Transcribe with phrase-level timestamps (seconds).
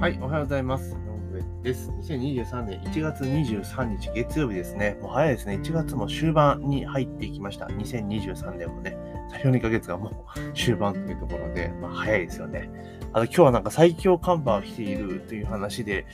[0.00, 0.92] はい、おはようございます。
[0.92, 1.90] 井上です。
[1.90, 4.96] 2023年1月23日月曜日ですね。
[5.02, 5.54] もう早いですね。
[5.56, 7.66] 1月も終盤に入っていきました。
[7.66, 8.96] 2023年もね、
[9.28, 10.12] 最初2ヶ月がもう
[10.54, 12.70] 終盤というところで、まあ早いですよね。
[13.12, 16.06] あの今日はなんか最強寒波が来ているという話で、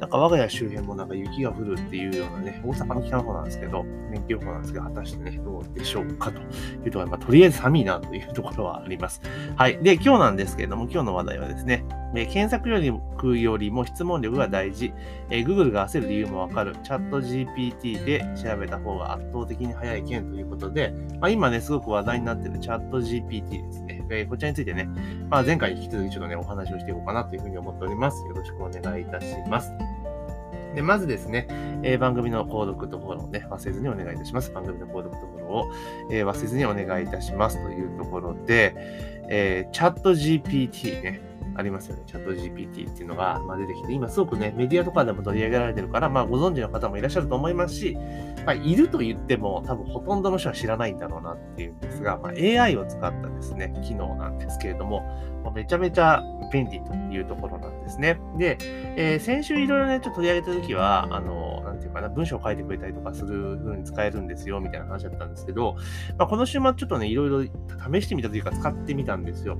[0.00, 6.44] なんか我が家周辺もなんか雪が降るっていうようなね、大阪の北の方なんですけど、天気予報なんですけど、果たしてね、どうでしょうかとい
[6.86, 9.20] うところで、まあ、とりあえず寒いなというところはあります。
[9.56, 9.78] はい。
[9.82, 14.94] で、今日なんですけれども、今日の話題はですね、え検索よりよりも質問力が大事、
[15.28, 24.06] えー、Google が焦る理由もわかる、チャット GPT で調べた方が圧倒的に早い件ということで、まあ、今ね、すごく話題になっていチャット GPT ですね。
[24.10, 24.88] えー、こちらについてね、
[25.28, 28.24] まあ、前回引き続きちょっとね、お話をしていこうかなというふうに思っております。
[28.26, 29.72] よろしくお願いいたします。
[30.74, 31.46] で、まずですね、
[31.82, 34.52] えー、番組の購読とフォローをね、忘れずにお願いいたします。
[34.52, 35.72] 番組の購読とフォローを、
[36.10, 38.74] えー、忘れずにお願いいたしますというところで、
[39.28, 41.20] えー、チャット GPT ね、
[41.58, 42.04] ありますよね。
[42.06, 47.98] チャット GPT っていうのが、ま、出てきて、今すごくね、メディアとかでも取り上げられてるから、まあ、ご存知の方もいらっしゃると思いますし、
[48.46, 55.00] まあ、いると言っても、多分ほとんどの人は知らないんだろうなっていうんですが、まあ、AI を使ったですね、機能なんですけれども、
[55.42, 58.20] まあ、めちゃめちゃ便利というところなんですね。
[58.38, 58.56] で、
[58.96, 65.74] えー、先週いろいろね、ちょっと取り上げたときは、あの、なんていうかな、文章を書いてくれたりとかする風に使えるんですよ、みたいな話だったんですけど、
[66.16, 67.52] まあ、この週末ちょっとね、いろいろ
[67.92, 69.58] 試してみたというか、使ってみたんですよ。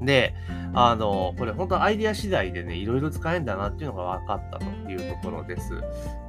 [0.00, 0.34] で、
[0.74, 5.82] あの、これ本当アイディア次第でね、いろいろ使えるんだなっていうのが分かったというところです。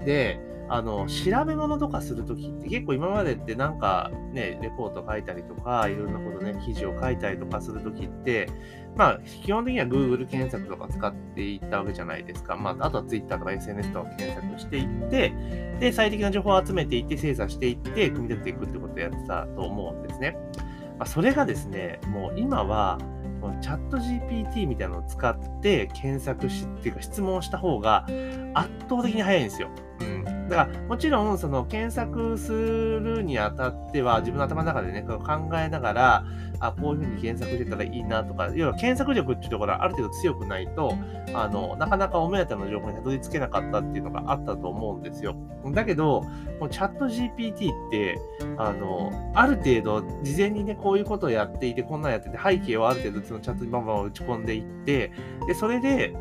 [0.06, 0.40] で、
[0.74, 8.48] あの、調べ物とかするときって結構今までってなんかね、レポート書いたりとか、いろんなことね、記事を書いたりとかするときって、
[8.96, 12.56] まあ、基本的には Google 検索とか使っていったわけじゃないですか。
[12.56, 15.34] まあ、あとは Twitter とか SNS とか検索していって、
[15.82, 20.38] で、最適な情報を集めていって、精査していって、組み立てていくってことをやってたと思うんですね。
[20.98, 22.98] まあ、それがですね、もう今は、
[23.42, 28.06] このチャット GPT みたいなのを使って検索し、っていうか質問した方が
[28.54, 29.70] 圧倒的に早いんですよ。
[30.02, 30.50] うん。
[30.50, 35.18] だから、もちろん、その検索するにあたっては、自分の頭の中でね、考
[35.58, 36.26] えながら、
[36.60, 40.94] あ、こういうふうに検索してたらいいなとか、要は検索力っていうところはある程度強くないと、
[41.34, 45.36] あの、なかなかお目当ての情報にたどり着けなかったっていうのがあったと思うんですよ。
[45.74, 46.22] だけど、
[46.60, 48.20] もうチャット GPT って、
[48.58, 55.12] あの、ある程度、事前にね、こういうことをやっていて、こんなんやってて、背景をある程度、そのチャットにバンバン打ち込んでいって、
[55.48, 56.14] で、それで、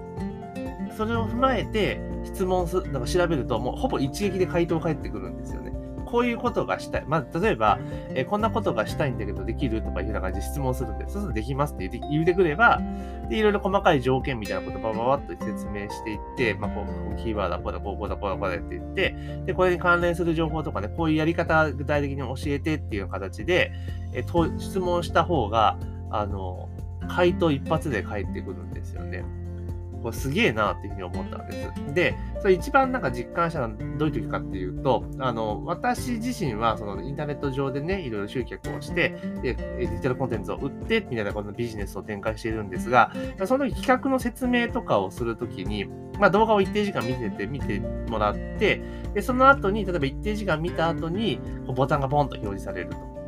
[0.96, 5.72] それを踏まえて質問す、なんか調べると、もうほぼ一撃で回答返ってくるんですよね。
[6.10, 7.04] こういうことがしたい。
[7.06, 7.78] まず、例えば、
[8.14, 12.80] えー、こんなことがしたいんだけど、できるとかいうような感じで質問するんで、そうするとできますって言って言ってくれば、
[13.28, 19.14] で、いろいろ細かい条件みたいなことをばばばっと説明していって、まあ、こう、キーワードはこうだ、こうこうだ、こうだ、こうだって言って、
[19.46, 23.72] で、これに関連する情報とかね、こういうやり方具体的に教えてっていう形で、
[24.12, 25.78] えー、質問した方が、
[26.10, 26.68] あの、
[27.08, 29.24] 回答一発で返ってくるんですよね。
[30.02, 31.94] これすげえなっていうふうに思ったんです。
[31.94, 39.10] で、それ一番なんか実感したのはどういう時かっていうと、あの、私自身はそのインターネット上でね、いろいろ集客をして、
[39.42, 43.12] で、デジタルコンテンツを売って、みたいなこのビジネスを展開しているんですが、
[43.44, 45.86] その企画の説明とかをするときに、
[46.18, 48.82] まあ動画を一定時間見てて、見てもらって、
[49.14, 51.40] で、その後に、例えば一定時間見た後に、
[51.74, 53.19] ボタンがポンと表示されると。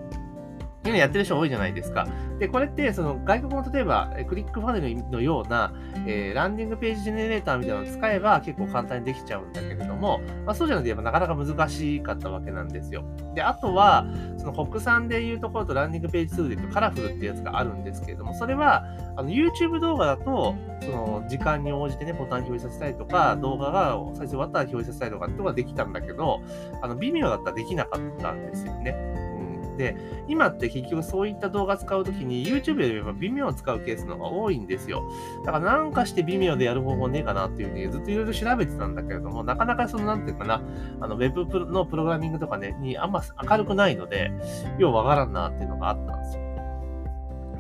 [0.89, 2.07] いうのやってる人多いじゃないですか。
[2.39, 5.73] で、これって、その外国の例えば、クリックファネルのような、
[6.07, 13.05] えー、ランディングページジェネレーターみたいなのを使えば結構簡単にできちゃうんだけれども、まあ、そうじゃなくて、なかなか難しかったわけなんですよ。
[13.35, 14.07] で、あとは、
[14.39, 18.85] その国産でいうところとランディングページツールで言うとカラフルってやつがあるんですけれども、それは、
[19.17, 26.41] あの YouTube 動画だと、その時間に応じてね、ボタン表示させたりとか、動画が再生終わったら表示させたりとかってことができたんだけど、
[26.81, 29.32] あの、微妙だったらできなかったんですよね。
[29.77, 29.97] で、
[30.29, 35.03] 今って結局そういった動画使うときに YouTube よりも微妙を使うケースの方が多いんですよ。
[35.45, 40.63] だからなんかして微妙でやる方法ねえかなっていうふうにずっといろいろ調べてたんだけれども、なかなかそのなんていうかな、
[41.01, 44.31] あの Web のプログラミングとかね、にあんま明るくないので、
[44.79, 46.43] ようわからんなっていうのがあったんですよ。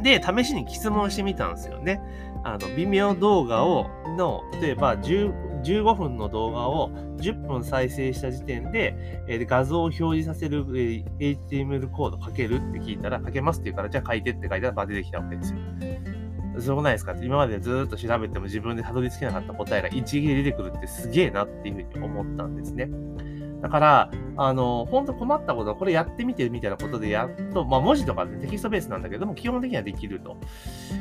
[0.02, 2.00] で、試しに質問してみたんですよね。
[2.44, 3.86] あの、微妙動画を、
[4.16, 8.94] の、例えば10、15分の動画を10分再生した時点で、
[9.28, 15.58] えー、画像を表示させる、えー、HTML コード書けるって聞いたら、書けますって言うから、じゃあ書いてって書いたら、ば出てきたわけですよ。
[16.58, 17.14] すごくないですか？
[17.22, 22.90] 今までずっと調べても自分でたどり着けなかった答えが一撃で出てくるってすげえなっていうふうに思ったんですね。
[23.62, 30.36] だから、あの、本当困ったことは、これやってみてみたいなことでやっと、まあ文字とかでテキストベースなんだけども、基本的にはできると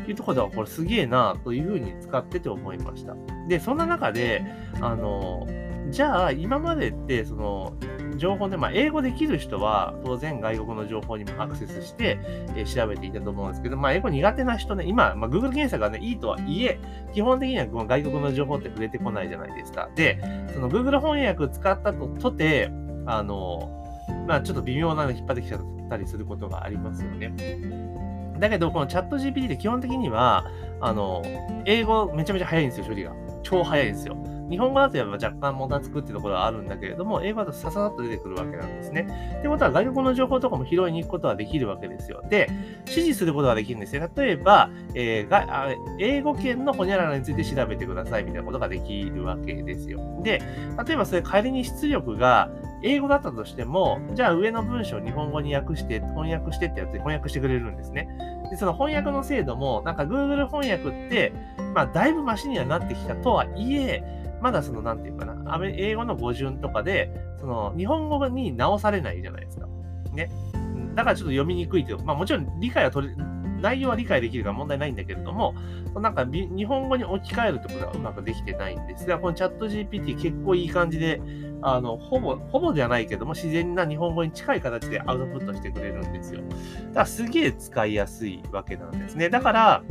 [0.07, 3.15] いうところでは、これすげえなというふうに使ってて思いました。
[3.47, 4.43] で、そんな中で、
[4.79, 5.47] あの、
[5.91, 7.73] じゃあ、今までって、その、
[8.17, 12.19] 情報で、まあ、英語できる人は、当然外国の情報にもアクセスして、
[12.55, 16.79] えー、調べていたと思うんですけど、まあ、英語苦手な人ね、今、まあ、Google 検索がね、いいとはいえ、
[17.13, 19.89] 基本的にはこの外国の情報って触れてこないじゃないですか。
[19.95, 20.21] で、
[20.53, 22.71] その Google 翻訳使ったととて、
[23.05, 23.69] あの、
[24.27, 27.33] まあ、ちょっと微妙なの引っ張ってきちゃったりすることがありますよね。
[28.39, 30.45] だけど、このチャット GPT って基本的には、
[30.79, 31.21] あの、
[31.65, 33.13] 英語めちゃめちゃ早いんですよ、処理が。
[33.43, 34.15] 超早いんですよ。
[34.51, 39.07] 日本語だとやっぱ若干もたつくっていうところはあるんだけれども、英語だとささっと出てくるわけなんですね。
[39.39, 42.21] ってことは外国の情報とかも拾いに行くことはできるわけですよ。
[42.30, 42.50] で、
[42.86, 44.09] 指示することができるんですよ。
[44.15, 45.69] 例えば、えー、が
[46.00, 50.00] 英語圏のホニャララについて調べてくださいみたいなことができるわけですよ。
[50.21, 50.42] で、
[50.86, 52.50] 例えばそれ仮に出力が
[52.83, 58.09] 英語だったとしても、じゃあ上の文章を日本語に訳して、翻訳してってやつで翻訳してくれるんですね。
[58.50, 61.33] で、その翻訳の精度も、なんか Google 翻訳って、
[61.74, 64.03] まあだいぶマシにはなってきたとはいえ、
[64.41, 69.67] まだその、なんていうかな、英語の語順とかで、その、日本語に直されないじゃないですか。
[70.13, 70.29] ね。
[70.95, 73.15] だからちょっと読みにくいという、まあもちろん理解は取れ、
[73.61, 75.53] 内容は理解できるから問題ないんだけれども、
[75.95, 81.21] なんか日本語に置き換えるってことがうまくできてないんですが、このチャット GPT 結構いい感じで、
[81.61, 86.41] あの、ほぼ、ほぼじゃないけども、自然な日本語に近い形でアウトプットしてくれるんですよ。
[86.41, 89.29] だからすげえ使いやすいわけなんですね。
[89.29, 89.83] だから、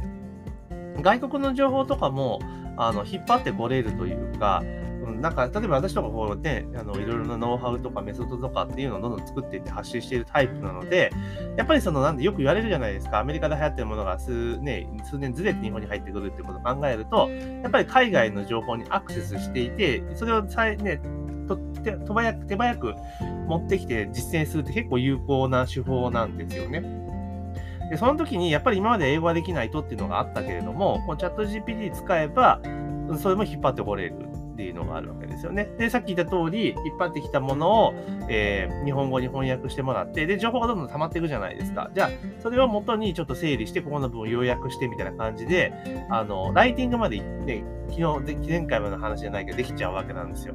[1.01, 2.41] 外国の情報とかも、
[2.77, 4.63] あの、引っ張ってこれるというか、
[5.07, 11.11] うん、なんか、例えば私とかこうね、あの、いろいろなノウハウとかメソッドとかっていうのをどんどん作っていって発信しているタイプなので、
[11.57, 17.29] やっぱりその、なんでよく言われるじゃないですか、アメリカで流行ってるものが数,、ね、数年ずれて日本に入ってくるってことを考えると、
[17.63, 21.01] やっぱり海外の情報にアクセスしていて、それをさえね、
[21.49, 22.95] と手早く手早く
[23.49, 27.10] 持ってきて実践するって結構有効な手法なんですよね。
[27.91, 32.61] で、その時にやっぱり今まで英語ができないとっていうのがあったけれども、このチャット GPT 使えば、
[33.19, 34.15] それも引っ張ってこれる
[34.53, 35.69] っていうのがあるわけですよね。
[35.77, 37.95] で、さっき言った通り、引っ張ってきたものを、
[38.29, 41.91] えー、日本語に翻訳してもらって、で、情報がどんどん溜まっていくじゃないですか。
[41.93, 42.11] じゃあ、
[42.41, 45.73] それを元にちょっと整理して、ここの部分を要約してみたいな感じで、
[46.11, 50.55] あの、ライティングまでね、昨日、前回までの話じゃないけど、できちゃうわけなんですよ。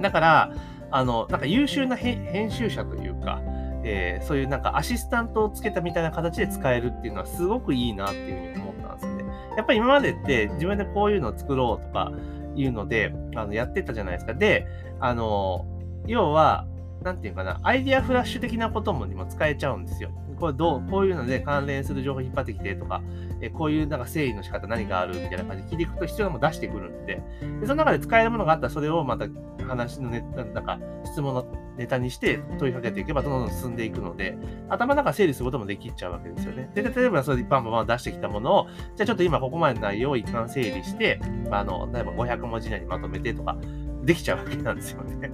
[0.00, 0.52] だから、
[0.90, 3.40] あの、なんか優秀な編集者というか、
[3.84, 9.24] えー、そういうなんかアシスタントをつけたみたいな形で使えるっていうのはすごくいいなっていうふうに思ったんですよね。
[9.56, 12.12] やっぱり今までって自分でこういうのを作ろうとか
[12.54, 14.34] いうので、あのやってたじゃないですか。
[14.34, 14.66] で、
[15.00, 15.66] あの、
[16.06, 16.66] 要は、
[17.02, 20.10] なんていうかな、アイディアフラッシュ的なこともにも使えちゃうんですよ。
[20.42, 23.00] これどう、こういうので関連する情報引っ張ってきてとか、
[23.40, 27.22] えこういうなんか整理の仕方何があるみたいな感じで聞いていくと必要なもの出してくるんで、
[27.60, 29.28] でその中で使えるものがあったらそれをまた
[29.68, 31.46] 話のネタ、なんか質問の
[31.78, 34.36] ネタにして問いかけていけばどんどん進んでいくので、
[34.68, 36.72] 頭の中整理することもできちゃうわけですよね。
[36.74, 38.66] で、例えばそれでバンバン出してきたものを、
[38.96, 43.56] じゃあちょっと今ここまでの内容を一貫整理して、まあの、例えば500文字以内にまとめてとか、
[44.02, 45.30] できちゃうわけなんですよね。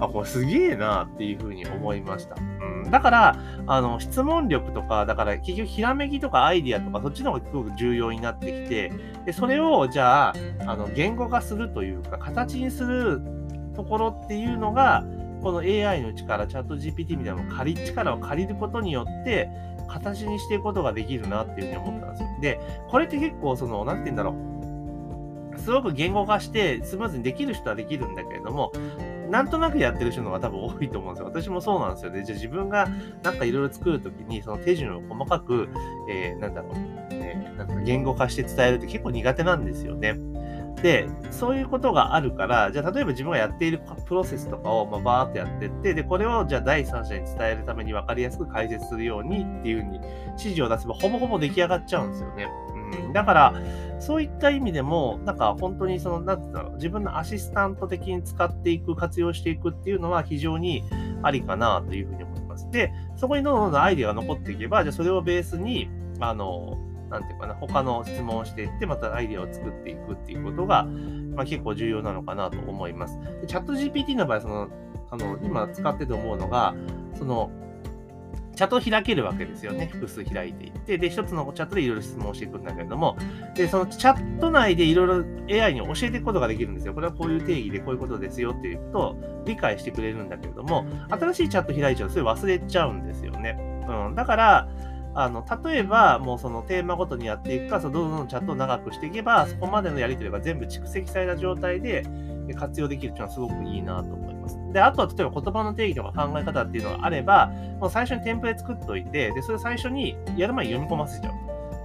[0.00, 2.36] あ、これすげえなっていうふうに思いました。
[2.36, 2.90] うん。
[2.90, 8.92] だから、あの、質問力とか、だから結局ひらめきとかアイディアとか、そっちの方がすごく重要になってきて、
[9.26, 10.34] で、それをじゃあ、
[10.66, 13.20] あの、言語化するというか、形にする
[13.74, 15.04] ところっていうのが、
[15.42, 19.48] この AI の力、チャット GPT みたいなのを借り、力を借りることによって、
[19.88, 22.28] 形にしていくことができるなっていうふうに思ったんですよ。
[22.40, 24.52] で、これって結構、その、なんて言うんだろう。
[25.58, 28.72] すごく言語化してスムーズにできる人はできるんだけれども、
[29.32, 31.26] なんとなくやってる人の方が多分多いと思うんですよ。
[31.26, 32.22] 私もそうなんですよね。
[32.22, 32.86] じゃあ自分が
[33.22, 35.70] なんかいろいろ作るときに、その手順を細かく、
[36.10, 40.18] えー、なんだろう、ね、なんか言語化して伝えるって結構苦手なんですよね。
[40.82, 50.00] で、そういうことがあるから、じゃあ例えば自分がやっているプロセスとかをまあバーっとやってって、で、これをじゃあ第三者に伝えるために分かりやすく解説するようにっていうふうに
[50.32, 52.48] 指示を出せばほぼほぼ出来上がっちゃうんですよね。
[52.92, 53.54] うん、だから、
[54.00, 60.82] そういった意味でも、なんか本当にその、なんて言うんだろう、自分のアシスタント的に使っていく、活用していくっていうのは非常に
[61.22, 62.70] ありかなというふうに思います。
[62.70, 65.88] で、そこにどんどんどんアイデアが残っていけば、じゃあそれをベースに、
[66.20, 66.78] あの、
[67.10, 70.84] なんていうかな、他の質問をしていって、またアイデアを作っていくっていうことが、
[71.36, 73.18] まあ、結構重要なのかなと思います。
[73.46, 74.68] チャット GPT の場合、その、
[75.10, 76.74] あの、今使ってて思うのが、
[77.14, 77.50] その、
[78.54, 79.88] チャットを開けるわけですよね。
[79.92, 83.16] 複数開いていって、で、一つのチャットでいろいろ質問していくんだけれども、
[83.54, 86.94] で、そのチャット内でいろいろ AI に教えていくことができるんですよ。
[86.94, 89.16] これはこういう定義でこういうことですよっていうと、
[89.46, 93.56] 理解してくれるんだけれども、新しいチャット開いちゃうとそれ忘れちゃうんですよね。
[93.88, 94.14] うん。
[94.14, 94.68] だから、
[95.14, 102.04] あの、例えば、もうそのテーマごとにやっていくか、そのどんどんチャットを長くしていけば、そこまでのやり取りが全部蓄積された状態で
[102.56, 104.31] 活用できるっていうのはすごくいいなと思います。
[104.72, 107.48] で、あとは例えば言葉の定義とか考え方っていうのがあれば、
[107.80, 111.32] もう最初にテンプレ作っといて、で、それ最初にやる前に読み込ませちゃう。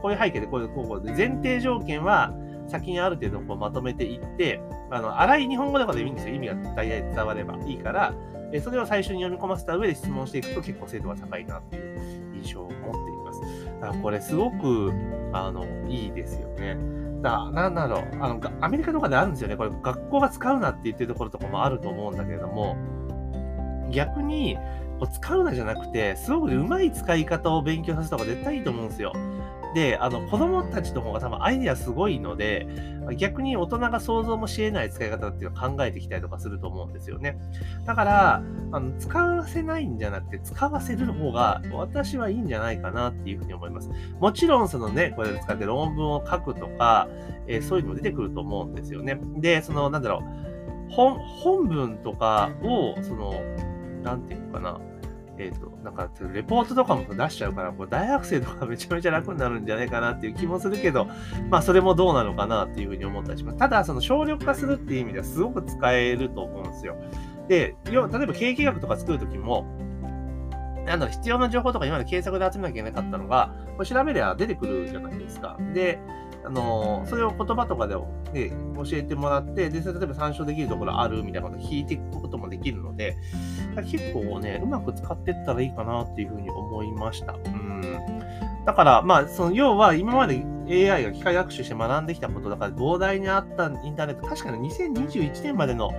[0.01, 2.33] こういう背景でこういうこうこうで、前提条件は、
[2.67, 4.61] 先にある程度こうまとめていって、
[4.91, 6.35] あの、荒い日本語とかでいいんですよ。
[6.35, 8.13] 意味が大体伝わればいいから、
[8.51, 13.65] えそれを最初に読み込ませた上で質問していくと結構精度が高いなっていう印象を持っています。
[13.81, 14.91] だからこれすごく、
[15.33, 16.77] あの、いいですよね。
[17.21, 19.57] たなんだろうあの、アメリカとかであるんですよね。
[19.57, 22.75] これ学校が使うなって言ってるところとかもあると思うんだけれども、
[23.91, 24.57] 逆に、
[25.11, 29.13] 使うなじゃなくて、すごくうまい使い方を勉強させた方が絶対いいと思うんですよ。
[29.77, 32.67] で、あの、子供たちの方が多分アイデアすごいので、
[33.15, 37.37] 逆に大人が想像もし得ない使い方っていうのを考えてきたりとかすると思うんですよね。
[37.85, 43.91] だから、あの使わせないんじゃなくて、使わせる方が私はいいんじゃないかなっていうふうに思います。
[44.19, 47.07] もちろん、そのね、これで使って論文を書くとか、
[47.45, 49.19] えー、そういうのも出てくると思うんですよね。
[49.35, 50.23] で、その、なんだろ
[50.89, 53.35] う、本、本文とかを、その、
[54.01, 54.79] なんていうのかな、
[55.39, 61.07] えっ、ー、と、なんか、レポートとかも出しちゃうから、これ大学生とかめちゃめちゃ楽になるんじゃないかなっていう気もするけど、
[61.49, 63.57] まあ、それもどうなのかなっていうふうに思ったりします。
[63.57, 66.95] ただ、その省力化するっていう意味ではすごく使えると思うんですよ。
[67.47, 69.65] で、要例えば経営計画とか作るときも、
[70.85, 75.57] なんだろ、必要な情報とか今まで検索で集めなきゃいけなかったのが、これ調べりゃ出てくるじゃないですか。
[75.73, 75.99] で、
[76.47, 77.95] あのそれを言葉とかで、
[78.31, 83.17] ね、教えてもらって、で、例えば参照できるところあるみたいなことを聞いていくこともできるので、
[83.91, 87.33] 結構ね、うまく使っていったらいいかなっていうふうに思いました。
[87.33, 87.81] うん。
[88.65, 95.91] だから、まあ、その、要は今まで AI が機械学習して学んできたことだから、膨大にあったインターネット、確かに2021年までの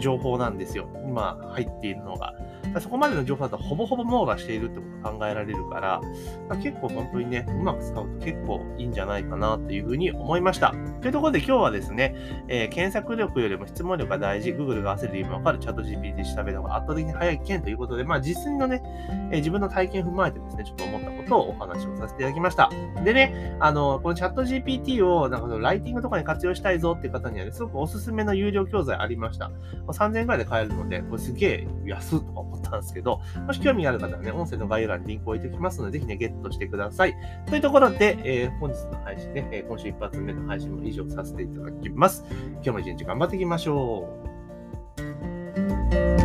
[0.00, 0.86] 情報なんですよ。
[1.06, 2.34] 今入っているのが。
[2.80, 6.00] そこまでの情報だとほぼほぼ網羅しているってことが考えられるから、
[6.62, 10.74] 結構本当にね、うまく使うと結構いいんじゃないかなっていうふうに思いました。
[11.00, 12.14] というところで今日はですね、
[12.48, 18.82] えー、検索力よりも質問力が大事、Google が焦る理由もわかるチャット GPT 調べた方が圧倒的に早い件ということで、まあ実際のね、
[19.30, 22.70] えー、自分の体験を踏まえてですね、ちょっと思ったことをお話をさせていただきました。
[23.04, 29.50] でね、あの、このチャット GPT をなんかそのライティングとかに活用したいぞっていう方にはね、すごくおすすめの有料教材ありました。
[29.88, 37.14] 3000円くらいで買えるので、これすげえ安とかったんですけど、もし興味がある方はね、音声の概要欄にリンクを置いておきますので、ぜひね、ゲットしてください。
[37.46, 42.24] というところで、えー、本日の配信ね、え今週一発目の配信も以上させていただきます。
[42.54, 44.08] 今日も一日頑張っていきましょ
[46.20, 46.23] う。